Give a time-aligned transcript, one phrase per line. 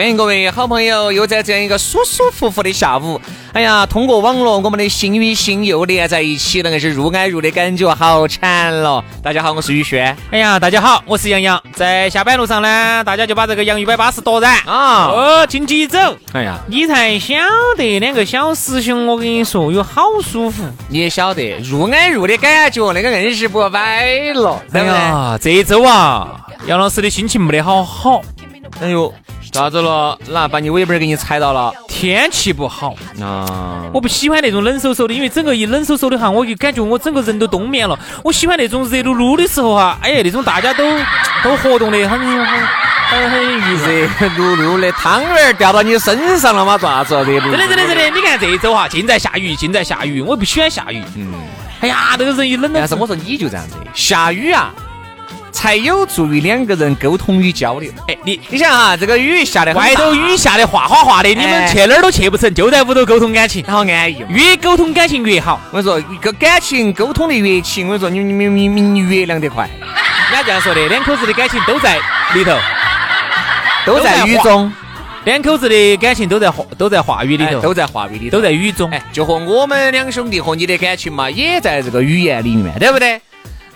[0.00, 3.20] 欢迎各位好朋友，又在这样一个舒舒服服的下午，
[3.52, 9.04] 哎呀，通过网络，我们的心与心又连在一起了，那是入爱入的感觉好惨了。
[9.22, 10.16] 大家好，我是宇轩。
[10.30, 11.62] 哎呀，大家好，我是杨洋。
[11.74, 15.04] 在下班路上呢，大家就把这个洋芋摆巴士夺燃啊！
[15.08, 15.98] 哦，请起走。
[16.32, 17.34] 哎呀，你才晓
[17.76, 20.64] 得两个小师兄，我跟你说，有好舒服。
[20.88, 24.62] 你也晓得入爱入的感觉，那个硬是不摆了。
[24.72, 28.22] 哎呀，这一周啊，杨老师的心情没得好好。
[28.80, 29.12] 哎呦。
[29.50, 30.16] 咋子了？
[30.28, 31.72] 那把你尾巴给你踩到了？
[31.88, 33.82] 天气不好啊！
[33.92, 37.98] 我不喜欢那种冷飕飕的，因为整个一冷飕飕的哈，我就感觉我整个人都冬眠了。
[38.22, 40.84] 我喜欢那种热噜噜的时候哈，哎呀，那种大家都
[41.42, 42.46] 都活动的很很
[43.30, 46.78] 很很热噜噜的汤圆掉到你身上了吗？
[46.78, 47.14] 咋子？
[47.24, 48.10] 真的真的真的！
[48.10, 51.02] 你看这一周哈，尽在下雨，尽在下雨，我不喜欢下雨。
[51.16, 51.34] 嗯。
[51.80, 52.78] 哎呀，这个人一冷了。
[52.78, 54.72] 但是我说你就这样子，下雨啊。
[55.50, 57.90] 才有助于两个人沟通与交流。
[58.08, 64.24] 哎，你你想哈，这个雨下的外头雨下的哗哗哗的，你们去哪儿都去不成，就在屋头沟通感情，好安逸。
[64.28, 65.60] 越沟通感情越好。
[65.72, 69.68] 我跟你说，个感情沟通的越勤，我跟你说，你你你你你越凉得快。
[70.30, 71.96] 人家这样说的，两口子的感情都在
[72.34, 72.56] 里头，
[73.84, 74.72] 都在雨中。
[75.24, 78.90] 两口子的感情都在话都在话语里头，都在话语里，都在雨中。
[78.90, 83.20] 哎，就和我们两兄弟和你的感情嘛，也在这个语言里面，对不对？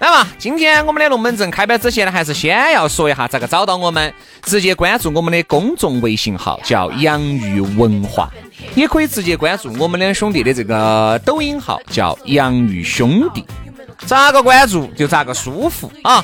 [0.05, 4.13] 那么，今天我们的龙门阵开摆之前呢，还是先要说一下咋个找到我们。
[4.43, 8.31] 直接关注我们的公众微信号，叫“洋芋文化”，
[8.77, 13.43] 也可以直接关注我们两兄弟的这个抖音号，叫“洋芋兄弟”。
[14.05, 16.23] 咋个关注就咋个舒服啊！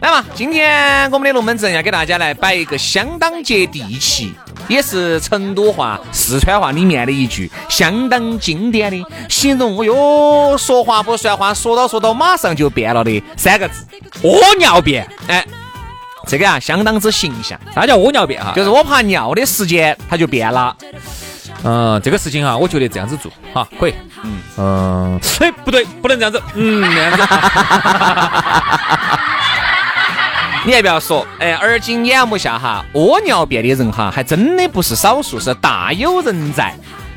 [0.00, 4.32] 来嘛，今天我们的龙门阵要给大家来摆一个相当接地气。
[4.68, 9.80] 也是成都话、四川话里面的一句相当经典的形容。
[9.80, 13.86] 哎哟，说话不算话，说到说到马上就变了的三个字：
[14.22, 15.08] 屙尿变。
[15.26, 15.42] 哎，
[16.26, 17.58] 这个啊相当之形象。
[17.74, 18.52] 啥叫屙尿变哈？
[18.54, 20.76] 就是我怕尿的时间它就变了。
[21.64, 23.94] 嗯，这个事情哈，我觉得这样子做哈可以。
[24.22, 26.42] 嗯嗯，哎，不对，不能这样子。
[26.54, 27.26] 嗯，那样子。
[30.64, 36.74] 你还不要说，哎，而今眼目下哈，屙尿便的人哈，还真的不是少数，是大有人在。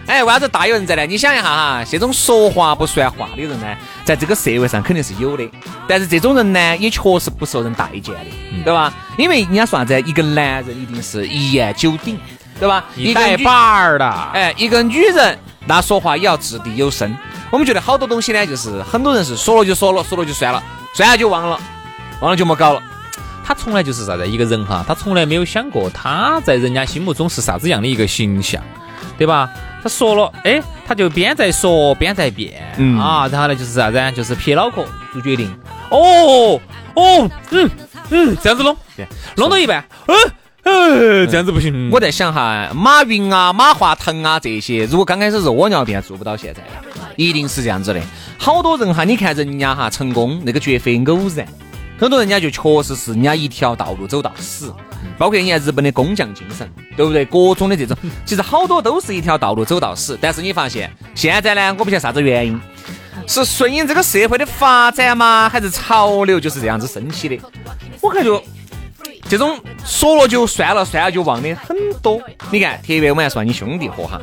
[0.07, 1.05] 哎，为啥子大有人在呢？
[1.05, 3.67] 你想一下哈，这种说话不算话的人呢，
[4.03, 5.49] 在这个社会上肯定是有的。
[5.87, 8.91] 但是这种人呢，也确实不受人待见的，对吧？
[9.17, 12.19] 因为人家说啥子，一个男人一定是一言九鼎，
[12.59, 12.83] 对吧？
[12.95, 14.09] 一带把儿的。
[14.33, 17.15] 哎，一个女人那说话也要掷地有声。
[17.49, 20.61] 我们觉得好多东西呢，就是很多人是说了就说了，说了就算了，
[20.93, 21.59] 算了就忘了，
[22.21, 22.81] 忘了就莫搞了。
[23.51, 28.63] 他从来就是啥子一个人哈，他从来没有想过他在人家心目中是啥子样的一个形象，
[29.17, 29.49] 对吧？
[29.83, 35.53] 他说了，哎，他就边在说边在变，嗯啊，然后呢就是啥子，就是撇脑壳做决定。
[35.89, 36.57] 哦
[36.95, 37.69] 哦，嗯
[38.09, 38.73] 嗯，这样子弄，
[39.35, 40.15] 弄到一半，嗯
[40.63, 41.89] 嗯，这样子不行。
[41.91, 46.61] 我在想哈，马云啊、马化腾啊这些，如果刚开始是窝尿便做不到现在，
[47.17, 47.99] 一定是这样子的。
[48.37, 51.45] 好多人哈，你看人家哈成功，那个绝非偶然。
[52.01, 54.73] 很多人家就确实是人家一条道路走到死，
[55.19, 56.67] 包括你看日本的工匠精神，
[56.97, 57.23] 对不对？
[57.25, 57.95] 各种的这种，
[58.25, 60.17] 其实好多都是一条道路走到死。
[60.19, 62.59] 但是你发现现在呢，我不晓得啥子原因，
[63.27, 65.47] 是顺应这个社会的发展吗？
[65.47, 67.37] 还是潮流就是这样子升起的？
[68.01, 68.43] 我感觉。
[69.31, 72.19] 这种说了就算了，算了就忘的很多。
[72.51, 74.19] 你看，特别我们还说你兄弟伙哈，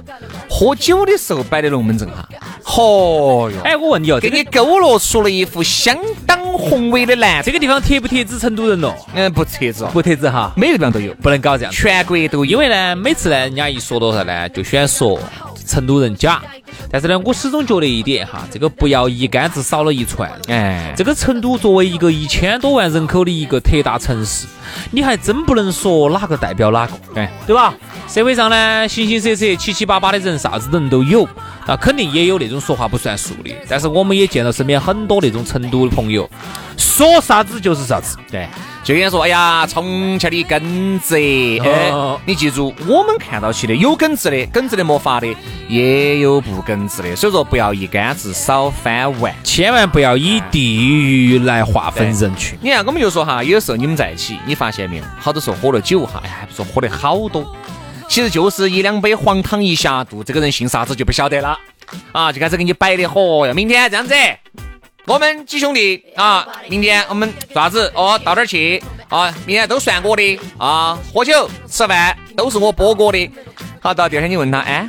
[0.50, 2.28] 喝酒的时候摆的龙门阵哈，
[2.62, 3.56] 嚯哟！
[3.64, 5.96] 哎，我问你哦，给你勾勒出了一幅相
[6.26, 7.42] 当宏伟的蓝。
[7.42, 8.94] 这个地方贴不贴纸成都人咯？
[9.14, 12.52] 嗯，不贴纸，不贴纸哈，每个地方都有，不能搞这样，全国都有。
[12.52, 15.18] 因为呢，每次呢，人家一说多少呢，就喜欢说
[15.68, 16.42] 成都人假。
[16.90, 20.30] 但是呢，我始终觉得一点哈，这个不要一竿子少了一串。
[20.48, 24.46] 哎，这个成都作为一个一千多万人口的一个特大城市，
[24.90, 27.74] 你还真不能说哪个代表哪个，哎对吧？
[28.08, 31.24] 社会上呢，形形色色、七七八八的人，啥子人都有，
[31.66, 33.54] 啊，肯定也有那种说话不算数的。
[33.68, 36.28] 但是我们也见到身边很多那种成都的朋友，
[36.78, 38.16] 说啥子就是啥子。
[38.30, 38.48] 对，
[38.88, 41.14] 就跟说，哎呀，重庆的耿直，
[41.62, 41.92] 哎，
[42.24, 45.26] 你记住，我们看到起的有耿直的，耿直的没法的，
[45.68, 52.58] 也有不耿直的，所以说不要一竿子少翻碗，千万不要以地域来划分人群。
[52.62, 57.44] 你看，我们就说哈，有时候你们在一起，你发现没有，好多时候喝了酒哈，哎，还不说喝的好多。
[58.08, 61.58] 其实就是一两杯黄汤一下肚，这个人姓啥子就不晓得了
[62.12, 62.32] 啊！
[62.32, 63.52] 就开始给你摆的火哟。
[63.52, 64.14] 明天这样子，
[65.08, 73.30] 我们几兄弟啊，明天我们啥子哦，到这儿去啊，明天都算我的啊，喝酒吃饭都是我波哥的。
[73.80, 74.88] 好，到第二天你问他，哎，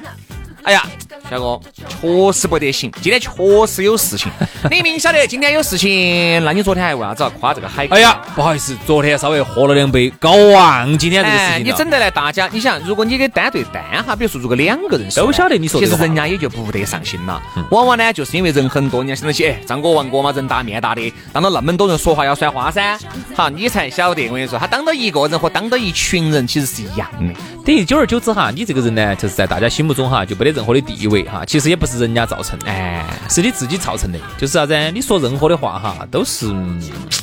[0.64, 0.86] 哎呀。
[1.30, 3.30] 小哥，确实不得行，今天确
[3.68, 4.32] 实有事情。
[4.72, 7.88] 你明晓得今天有事情，那你昨天还为啥子要夸这个海？
[7.92, 17.40] 哎呀，不好意思，昨天稍微喝了两杯，搞忘今天这个事情你整得来，大家，你想，如果你给单对单哈，比如说如果两个人都晓得你说，其实人家也就不得上心了。
[17.70, 22.98] 往往呢，就是因为人很多，人家想得起，哎，张哥、王哥嘛，人大面大的，当到那么多人说话要算话噻。
[23.36, 27.40] 好，你才晓得，我跟你说，他当到一个人和当到一群人其实是一样的。
[27.66, 31.19] 等于久而久之哈，你这个人呢，就是在大家心目中哈，就没得任何的地位。
[31.24, 34.20] 哈，其实也不是人家造成的，哎，是你自己造成的。
[34.38, 34.92] 就是啥子？
[34.92, 36.48] 你说任何的话哈，都是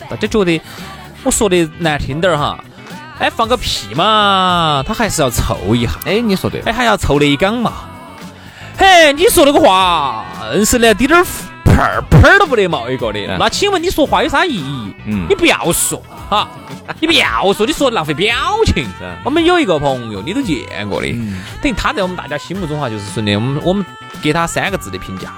[0.08, 0.60] 大家觉得
[1.22, 2.62] 我说的难听点儿哈，
[3.19, 5.93] 哎，放个屁嘛，他还是要凑一下。
[6.04, 7.72] 哎，你说对，哎，还要凑那一缸嘛。
[8.78, 11.25] 嘿，你说那个话，硬是连滴点儿
[11.64, 13.37] 喷儿喷儿都不得冒一个的。
[13.38, 14.94] 那请问你说话有啥意义？
[15.06, 16.49] 嗯，你不要说哈。
[17.00, 18.34] 你不要说，你说浪费表
[18.67, 18.87] 情。
[19.25, 21.08] 我们有一个朋友，你都见过的，
[21.61, 23.84] 等于他在我们大家心目中哈，就是说的，我们我们
[24.23, 25.34] 给他三个字的评价：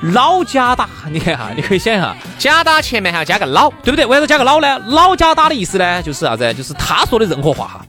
[0.00, 0.88] 老假打。
[1.10, 4.06] 你看哈，你可以想一下，假打前面还要加个老，对不对？
[4.06, 4.78] 为啥子加个老呢？
[4.86, 6.54] 老假打的意思呢，就是啥子？
[6.54, 7.86] 就是他说的任何话哈，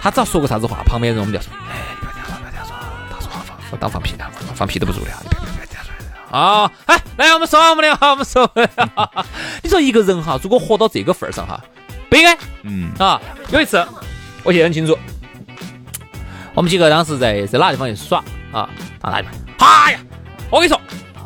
[0.00, 2.74] 他只要说个啥子话，旁边人我们就要说：哎，你不要这样说，不要这样说，
[3.12, 3.40] 他说话
[3.70, 4.24] 放当放屁的，
[4.54, 5.30] 放屁都不如的哈，你
[6.30, 6.70] 啊！
[6.86, 8.50] 哎，来，我们说我们的，我们说，
[9.62, 11.60] 你说一个人哈，如果活到这个份儿上哈。
[12.08, 13.20] 不应该，嗯啊，
[13.50, 13.84] 有一次
[14.44, 14.96] 我记得很清楚，
[16.54, 18.68] 我们几个当时在在哪个地方去耍啊？
[19.00, 19.34] 到哪地方？
[19.58, 20.00] 哎呀，
[20.50, 20.80] 我跟你说，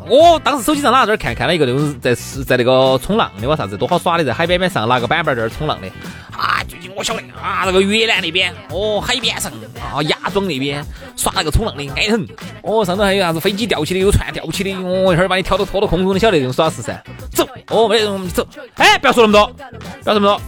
[0.07, 2.13] 我当时手机上哪这儿看看了一个那种在
[2.45, 5.87] 在那个冲浪的哇啥子多好耍的，在海边边上拿个板板在那冲浪的。
[6.31, 10.83] 啊，最近我晓得啊，那个越南那边哦，海边上啊，芽庄那边
[11.15, 12.27] 耍那个冲浪的爱很。
[12.63, 16.99] 哦，上头还有啥子飞机吊起的，有船吊起的，哦，一会儿把你挑到拖到空中，你晓得这种耍事噻。
[17.31, 18.47] 走，哦，没得，我们走。
[18.75, 19.47] 哎，不要说那么多，
[20.03, 20.41] 不要这么多。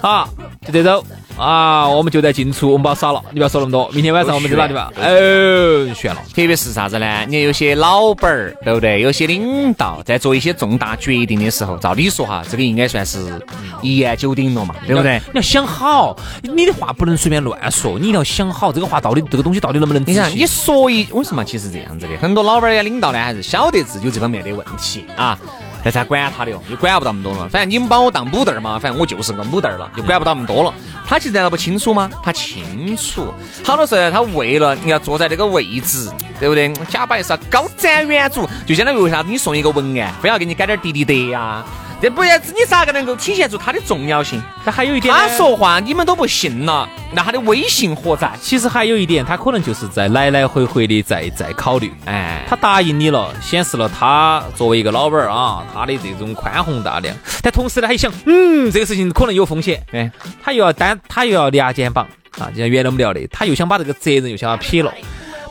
[0.00, 0.28] 好，
[0.66, 1.04] 就这种
[1.36, 3.90] 啊，我们就在进出，我们把它耍了，你不要说那么多。
[3.92, 4.86] 明天晚上我们在哪地方？
[4.96, 6.20] 哦，悬了。
[6.34, 7.24] 特别是啥子呢？
[7.26, 9.00] 你看有些老板儿，对不对？
[9.00, 13.40] 有些领导在做一些重大决定的时候，照理说哈，这个应该算是
[13.80, 15.20] 一言九鼎了嘛，对不对？
[15.32, 20.02] 你要想好，你的话不能随便乱说，你一定要想好这个话到底这个东西到底能不能。
[20.06, 21.42] 你想，你说一为什么？
[21.44, 25.38] 其实这样子的，很多老板儿呀、领导呢，还是晓得自己有这方面的问题啊。
[25.84, 27.48] 那才管他的哟，你管不到那么多了。
[27.48, 30.72] 反正你们把我当母蛋儿嘛，反正我就是个母蛋儿了，就管不到那么多了。
[31.06, 32.10] 他其实难道不清楚吗？
[32.22, 33.32] 他清楚。
[33.64, 36.72] 好多时候他为了你要坐在这个位置，对不对？
[36.88, 41.64] 假摆是要高瞻远瞩，就相当于为啥子你送一个文案，非要给你改点滴滴的呀？
[42.02, 44.42] 这不要你咋个能够体现出它的重要性？
[44.64, 48.28] 他还有一点，他说话你们都不信了，那他的威信何在？
[48.42, 51.92] 其实还有一点，他可能就是在来来回回的在在考虑。
[52.06, 57.16] 哎，他答应你了，显示了他作为一个老板啊，他的这种宽宏大量。
[57.40, 59.80] 但同时呢，还想，嗯，这个事情可能有风险。
[59.92, 60.10] 哎，
[60.42, 62.04] 他又要担，他又要压肩膀
[62.40, 64.92] 啊，就像原来我们聊的，他又想把这个责任又想要撇了。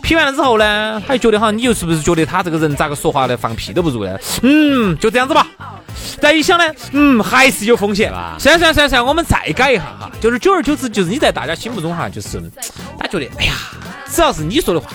[0.01, 4.17] 批完了之后呢，他就觉得哈，你又是不是觉得他这个人咋个说话呢，放屁都不如呢？
[4.41, 5.47] 嗯，就这样子吧。
[6.19, 8.11] 再一想呢，嗯，还是有风险。
[8.39, 10.11] 算算算算，我们再改一下哈。
[10.19, 12.41] 就是久而久之，就是你在大家心目中哈，就是
[12.97, 13.53] 他觉得，哎呀，
[14.09, 14.89] 只要是你说的话，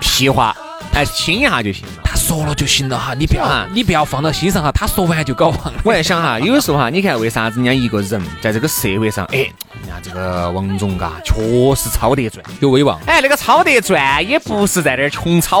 [0.00, 0.56] 屁话。
[0.94, 5.80] 哎，听一下就行，他说了就行了哈，你不要，你不要放到心上哈，他说完就搞忘了。
[5.82, 11.34] 我在想哈， 有时候哈，你看为啥子人家一个人在这个社会上，哎，人家这个王总嘎，确
[11.74, 13.00] 实超得赚，有威望。
[13.06, 15.60] 哎，那个超得赚，也不是在那儿穷吵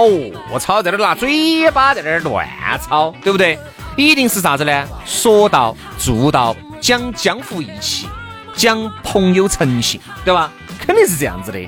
[0.50, 2.46] 我操，在那儿拿嘴巴在那儿乱
[2.78, 3.58] 操，对不对？
[3.96, 4.86] 一定是啥子呢？
[5.06, 8.06] 说到做到，讲江湖义气，
[8.54, 10.52] 讲朋友诚信，对吧？
[10.78, 11.58] 肯定是这样子的，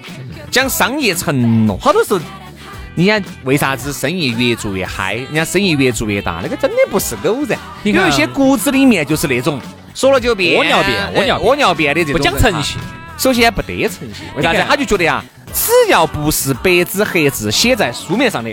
[0.51, 2.21] 讲商业承诺，好多时候。
[2.97, 5.15] 你看，为啥子生意越做越嗨？
[5.15, 7.59] 人家生意越做越大，那个真的不是偶然。
[7.85, 9.61] 有一些骨子里面就是那种
[9.95, 12.19] 说了就变，屙尿变，屙尿屙尿变的这种。
[12.19, 12.79] 不讲诚信，
[13.17, 14.63] 首先不得诚信，为啥子？
[14.69, 18.51] 他就觉得呀，只要不是白纸黑字写在书面上的，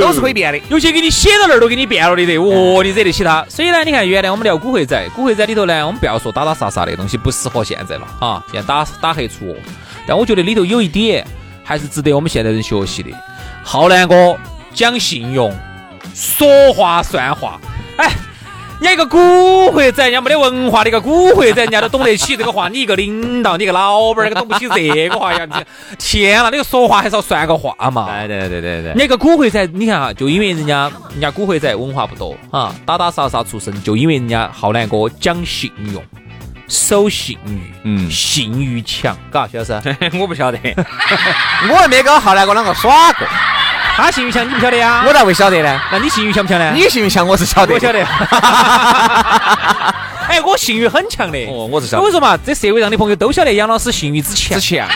[0.00, 0.60] 都是可以变的。
[0.68, 3.44] 有些给你写到那儿都给你变了的，哦，你惹得起他？
[3.48, 9.56] 所以呢，你看原来我们聊古惑仔，古惑仔里头呢，我们不要说打打杀杀的东西，不适合现在了啊，现在打打黑除恶。
[10.06, 11.26] 但我觉得里头有一点
[11.64, 13.10] 还是值得我们现代人学习的。
[13.62, 14.36] 浩南哥
[14.74, 15.52] 讲信用，
[16.14, 17.60] 说话算话，
[17.96, 18.10] 哎。
[18.80, 22.68] 你一个古惑仔，人家没得文化的一个古惑仔，人家都懂得起这个话。
[22.68, 25.46] 你一个领导，你一个老板，那个懂不起这个话呀？
[26.00, 28.08] 天哪，那个说话还是要算个话嘛？
[28.26, 28.92] 对对对对对。
[28.96, 36.02] 你一个古惑仔，你看哈，就因为人家人家古惑仔文化不多啊，打打杀杀出身，就因为人家浩南哥讲信用，
[36.72, 39.78] 守信誉，嗯，信誉强，嘎，徐老师，
[40.18, 40.58] 我不晓得，
[41.68, 43.26] 我还没跟浩南哥两个耍过。
[43.94, 45.04] 他信誉强，你不晓得呀？
[45.06, 45.78] 我咋会晓得呢？
[45.92, 46.72] 那你信誉强不强呢？
[46.74, 47.74] 你信誉强，我是晓得。
[47.74, 48.00] 我晓得。
[50.28, 51.38] 哎，我信誉很强的。
[51.46, 52.02] 哦，我是晓得。
[52.02, 54.58] 我跟你说嘛，这社会上的朋友都晓得杨老师信誉之强。
[54.58, 54.88] 之强。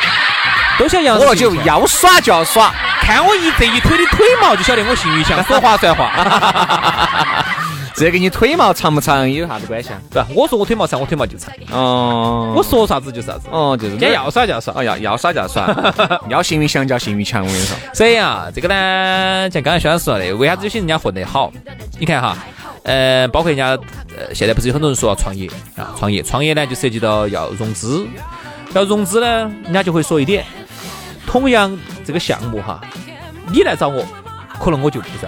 [0.78, 1.26] 都晓得杨老师。
[1.28, 6.10] 我就要耍就要耍，看我一这一腿的腿毛就晓得我信誉强，说话算话。
[7.96, 9.98] 这跟你腿毛长不长有啥子关系啊？
[10.10, 11.50] 对，我说我腿毛长，我腿毛就长。
[11.72, 13.48] 哦，我说啥子就是啥子。
[13.50, 13.96] 哦，就是。
[13.96, 15.66] 今要耍就要耍，哦，要要耍就要耍，
[16.28, 17.42] 要信誉强就要信誉强。
[17.42, 17.74] 我跟你说。
[17.94, 21.50] 所以啊，这个呢，像刚才薛老师说的，为啥子有些人家混得好？
[21.98, 22.36] 你看哈，
[22.82, 23.68] 呃，包括人家，
[24.14, 25.94] 呃，现在不是有很多人说要创业啊？
[25.98, 28.06] 创业，创业呢就涉及到要融资，
[28.74, 30.44] 要融资呢，人家就会说一点，
[31.26, 31.74] 同样
[32.04, 32.78] 这个项目哈，
[33.50, 34.04] 你来找我，
[34.60, 35.26] 可能我就不是。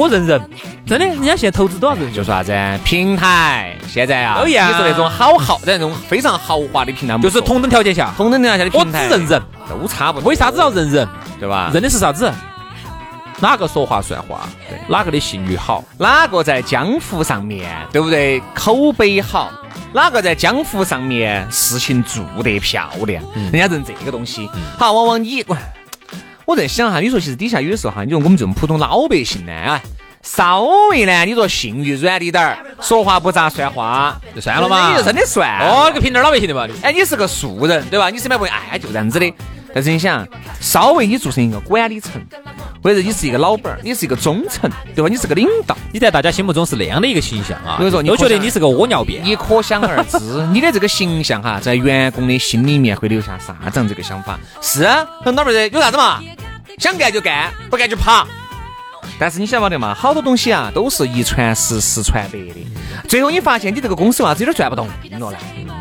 [0.00, 0.40] 我认人，
[0.86, 2.10] 真的，人家现在投资多少人？
[2.10, 4.70] 就说啥子平台，现在啊，一样。
[4.70, 10.30] 你说那种好豪，那种非常豪华的平台，就是同等条件下，同等条件下的平台，我只认人，都差不多。
[10.30, 11.06] 为啥子要认人？
[11.38, 11.70] 对吧？
[11.74, 12.32] 认的是啥子？
[13.40, 14.48] 哪个说话算话？
[14.70, 15.84] 对，哪个的信誉好？
[15.98, 18.42] 哪个在江湖上面，对不对？
[18.54, 19.52] 口碑好？
[19.92, 23.22] 哪个在江湖上面事情做得漂亮？
[23.34, 24.48] 人家认这个东西。
[24.78, 25.44] 好，往往你。
[26.50, 29.80] 我在想哈，你说其实底下有的时候哈，你说我们这种普通老百姓呢，啊，
[30.20, 35.48] 稍微呢，你说信誉软一点儿，说话不咋算话，就算了嘛，你就真的算。
[35.60, 38.10] 哦，你个平头老百姓的嘛，哎，你是个素人，对吧？
[38.10, 39.32] 你身边朋友，哎，就这样子的。
[39.72, 40.26] 但是你想，
[40.60, 42.20] 稍微你做成一个管理层，
[42.82, 45.08] 或者你是一个老板，你是一个中层，对吧？
[45.08, 47.76] 你是个领导，你在大家心目中是那样的一个形象啊。
[47.78, 50.18] 所以说，都觉得你是个屙尿便，你可想而知，
[50.52, 54.36] 你的这个形象哈，在员工的心里面会留下啥子样这个想法？
[54.60, 56.20] 是啊，很老板儿有啥子嘛？
[56.80, 58.26] 想干就干，不干就跑。
[59.18, 59.94] 但是你晓不得嘛？
[59.94, 62.66] 好多东西啊，都是一传十，十传百的。
[63.06, 65.36] 最后你发现你这个公司为啥子有点转不动了呢？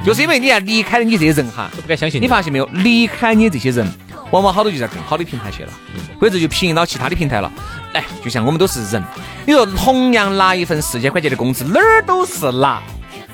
[0.05, 2.21] 就是因为你啊离开了你这些人哈，都不敢相信。
[2.21, 2.65] 你发现没有？
[2.73, 3.87] 离开你这些人，
[4.31, 5.71] 往往好多就在更好的平台去了，
[6.19, 7.49] 或者就平移到其他的平台了。
[7.93, 9.01] 哎，就像我们都是人，
[9.47, 12.81] 你说同样拿一份四千块钱的工资，哪儿都是拿。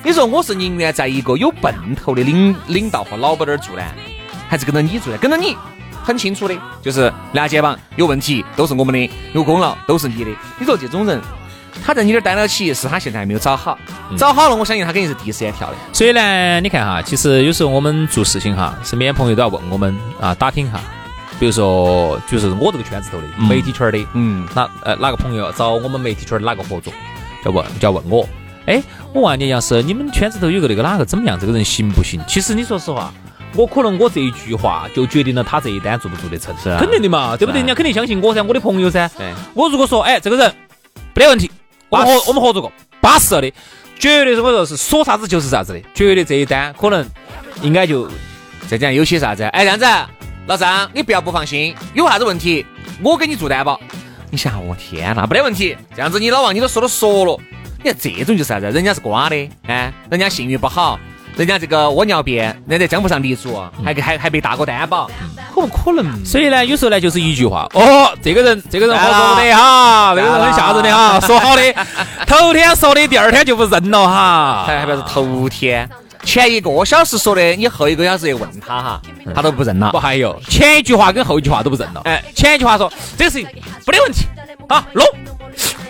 [0.04, 3.82] 你说我是宁愿在一个有奔头的领领导和老板那儿做呢，
[4.48, 5.18] 还是跟着你做呢？
[5.18, 5.56] 跟着你。
[6.06, 10.30] 很清楚的，就是拿肩膀有问题都是我们的，有功劳都是你的。
[10.56, 11.20] 你说这种人，
[11.84, 13.76] 他在你这儿待到起，是他现在还没有找好，
[14.16, 15.74] 找好了，我相信他肯定是第一时间跳的。
[15.92, 20.80] 所以呢，你看哈，其实有时候我们做事情哈，身边朋友都要问我们啊，打听哈。
[21.40, 26.92] 比如说，就是我这个圈子头的媒体圈的，嗯，哪呃哪个朋友找我们媒体圈的哪个合作，
[27.44, 28.26] 就问就要问我，
[28.66, 28.80] 哎，
[29.12, 31.36] 我问你，要是，你们圈子头有个那个哪个怎么样？
[31.38, 32.20] 这个人行不行？
[32.28, 33.12] 其实你说实话。
[33.56, 37.60] 我可能我这一句话就决定了他这一单做不做得成，是肯定的嘛，对不对？
[37.60, 39.08] 人家肯定相信我噻，我的朋友噻。
[39.16, 40.54] 对，我如果说，哎，这个人
[41.14, 41.50] 没得问题，
[41.88, 42.70] 我们合我们合作过，
[43.00, 43.52] 巴适了的，
[43.98, 47.08] 绝对是我说是说啥子就是啥子的，绝对这一单可能
[47.62, 48.08] 应该就
[48.68, 49.86] 再讲有些啥子，哎，这样子，
[50.46, 52.64] 老张，你不要不放心，有啥子问题
[53.02, 53.80] 我给你做担保。
[54.30, 57.40] 你想，我天哪，没得问题，这样子你老王你都说都说了，
[57.78, 60.98] 你看这种就是啥子，人家是瓜的，哎，人家信誉不好。
[61.36, 65.10] 人家这个窝尿便，那在江湖上立足，还还还被大哥担保，
[65.54, 66.24] 可不可能？
[66.24, 71.62] 所以呢，有时候呢，就是一句话，哦，这个人，这个人合作的哈，这个人很吓人的哈， 说好的，
[72.26, 75.86] 头天说的，第二天就不认了哈，还还不是头天，
[76.24, 79.02] 前一个小时说的，你后一个小时又问他哈，
[79.34, 79.90] 他都不认了。
[79.92, 82.00] 不还有前一句话跟后一句话都不认了？
[82.04, 83.46] 哎，前一句话说这个事情
[83.86, 84.24] 没得问题，
[84.68, 85.04] 好弄。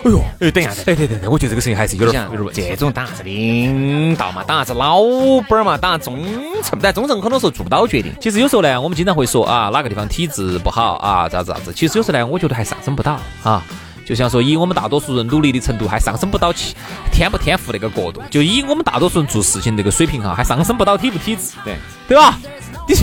[0.03, 2.61] 哎呦，哎，等一下，哎对对对，我觉得这个事情还是有点有点问题。
[2.69, 5.01] 这种当啥子领导嘛，当啥子老
[5.49, 6.23] 板嘛，当中
[6.63, 8.13] 层，但中层很多时候做不到决定。
[8.21, 11.73] 其实有时候呢，我们经常会说啊，哪个地方体制不好啊，咋子咋子。
[11.73, 13.63] 其实有时候呢，我觉得还上升不到啊。
[14.05, 16.73] 就像说，以我们大多数人努力的程度，还上升不到起
[17.11, 18.21] 天不天赋那个角度。
[18.29, 21.75] 就以我们大多数人做事情那个水平哈，还上升不到体不体质，对
[22.07, 22.39] 对吧？
[22.87, 22.95] 你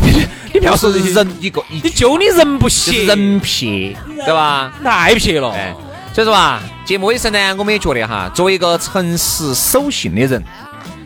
[0.54, 4.72] 你不要说人一个，你就你人不行，人撇，对吧？
[4.82, 5.52] 太撇了。
[6.14, 10.40] 所以说啊，节目尾声呢，我们也觉得哈，作为一个诚实守信的人，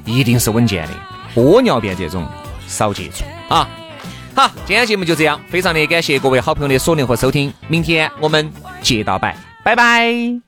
[0.05, 0.93] 一定是稳健的。
[1.41, 2.29] 屙尿便这种
[2.67, 3.67] 少接触啊。
[4.35, 9.35] 好，今天节目就这样，非常的感谢各位好朋友的锁定和收听，明天我们接到拜，
[9.65, 10.48] 拜拜。